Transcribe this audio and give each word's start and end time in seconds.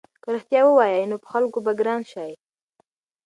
که 0.23 0.27
رښتیا 0.35 0.61
ووایې 0.65 1.09
نو 1.11 1.15
په 1.23 1.27
خلکو 1.33 1.59
کې 1.61 1.65
به 1.65 1.71
ګران 1.79 2.01
شې. 2.11 2.29